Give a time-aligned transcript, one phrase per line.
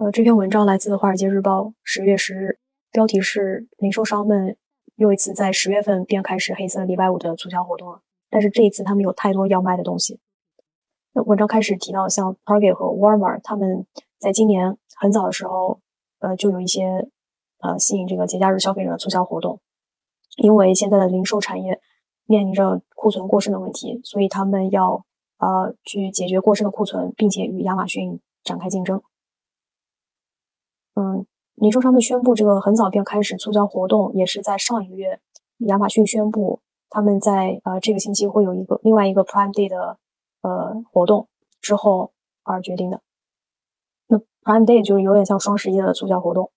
[0.00, 2.58] 呃，这篇文章来自《华尔街日报》十月十日，
[2.90, 4.56] 标题是“零售商们
[4.96, 8.00] 又一次在十月份便开始黑色礼拜五的促销活动了”。
[8.30, 10.18] 但是这一次他们有太多要卖的东西。
[11.12, 13.84] 那文章开始提到，像 Target 和 Walmart，他们
[14.18, 15.80] 在今年很早的时候，
[16.20, 17.10] 呃，就有一些
[17.58, 19.60] 呃吸引这个节假日消费者的促销活动。
[20.38, 21.78] 因为现在的零售产业
[22.24, 25.04] 面临着库存过剩的问题，所以他们要
[25.36, 29.02] 呃去解决过剩的库存，并且与亚马逊展开竞争。
[30.94, 35.20] 嗯，零售商们宣布这个很早便开始促销活动，也是在上一个月，
[35.58, 39.98] 亚马逊宣布他们在呃这个星期会有一个另外一个 Prime Day 的
[40.42, 41.28] 呃活动
[41.60, 43.00] 之后而决定的。
[44.08, 46.50] 那 Prime Day 就有点像双十一的促销活动。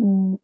[0.00, 0.38] 嗯，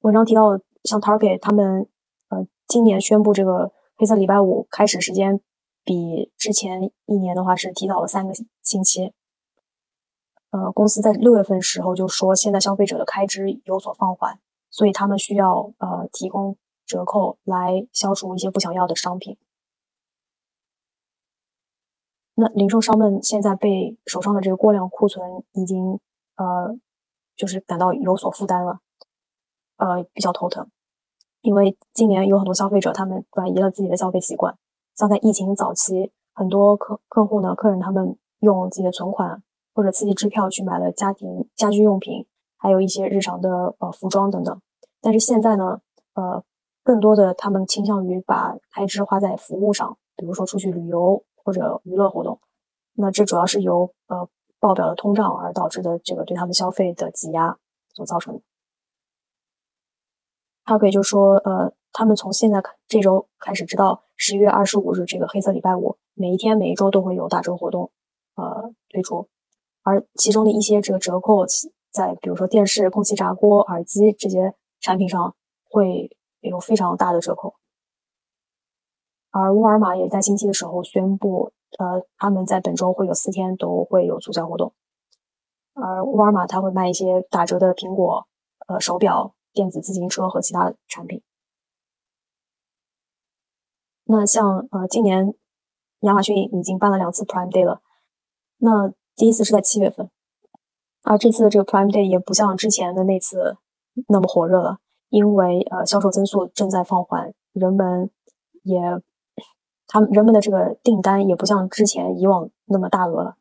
[0.00, 1.88] 文章提到像 Target 他们
[2.28, 5.40] 呃今年宣布这个黑色礼拜五开始时间
[5.84, 9.12] 比之前一年的话是提早了三个星期。
[10.54, 14.38] 呃，公司在六月份时候就说，现在消费者的开支有所放缓，
[14.70, 19.36] 所以他们需要呃提供折扣来消除一些不想要的商品。
[22.36, 25.98] 那零售商们现在被手上的这个过量库存已经
[26.36, 26.76] 呃
[27.34, 28.78] 就是感到有所负担了，
[29.78, 30.68] 呃比较头疼，
[31.40, 34.56] 因为今年有很多消费者他们转移了自己的消费习惯，
[34.94, 39.42] 像在疫情早期，很多客客户呢客人他们用自己的存款。
[39.74, 44.60] 或者刺激支票去买了家庭家居用品，还有一些日常的呃服装等等。
[45.00, 45.80] 但是现在呢，
[46.14, 46.42] 呃，
[46.82, 52.40] 更多的他们倾向于把开支花在服务上，比如说出去旅游或者娱乐活动。
[52.94, 54.28] 那这主要是由呃
[54.60, 57.58] 报表的通胀而导致的这个对他们消费的挤压
[57.92, 58.40] 所造成的。
[60.64, 67.90] 他可以就说，呃，他们从现在这周开始，直到十一月二十五日这个黑色礼拜五，每一天每一周都会有打折活动，
[68.36, 69.28] 呃，推出。
[69.84, 71.44] 而其中的一些这个折扣，
[71.92, 77.54] 在比如说电视、空气炸锅、耳机这些产品上会有非常大的折扣。
[79.30, 84.72] 而沃尔玛也在星期的时候宣布，呃，他们在本周会有四天都会有促销活动。
[85.74, 88.26] 而沃尔玛它会卖一些打折的苹果、
[88.66, 91.22] 呃手表、电子自行车和其他产品。
[94.04, 95.34] 那像呃今年
[96.00, 97.82] 亚马逊已经办了两次 Prime Day 了，
[98.56, 98.94] 那。
[99.16, 100.10] 第一次是在七月份，
[101.02, 103.56] 而这次的这个 Prime Day 也不像之前的那次
[104.08, 108.10] 那么火热了，因为呃销售增速正在放缓，人们
[108.62, 108.80] 也
[109.86, 113.36] 他们人们的这个订单也不像之前以往那么大额了。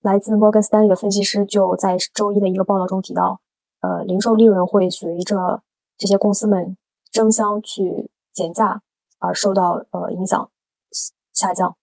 [0.00, 3.40] 来自摩根斯丹利的分析师就在周一的一个报道中提到，
[3.80, 5.62] 呃，零售利润会随着
[5.96, 6.76] 这些公司们
[7.10, 8.82] 争相去减价
[9.18, 10.50] 而受到呃影响。
[11.38, 11.76] 下降，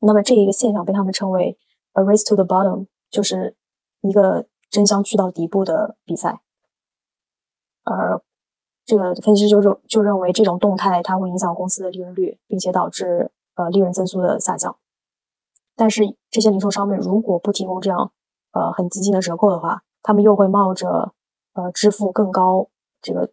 [0.00, 1.56] 那么这一个现象被他们称为
[1.92, 3.54] "a race to the bottom"，就是
[4.00, 6.40] 一个争相去到底部的比赛。
[7.84, 8.20] 而
[8.84, 14.76] 这个分析师就认就认为这种动态它会影响公司的利润率，并且导致呃利润增速的下降。
[15.76, 18.10] 但是这些零售商们如果不提供这样
[18.52, 21.12] 呃很激进的折扣的话，他们又会冒着
[21.52, 22.68] 呃支付更高
[23.00, 23.30] 这个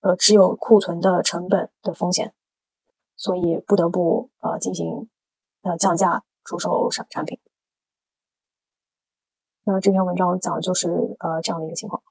[0.00, 2.32] 呃持有库存的成本的风险。
[3.22, 5.08] 所以不得不呃进行
[5.62, 7.38] 呃降价出售产产品。
[9.62, 10.88] 那这篇文章讲的就是
[11.20, 12.02] 呃这样的一个情况。